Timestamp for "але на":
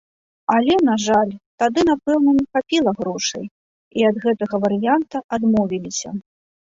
0.53-0.93